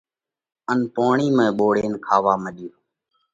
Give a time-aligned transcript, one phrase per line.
[0.71, 2.71] ان پوڻِي ۾ ٻوڙينَ کاوا مڏيو۔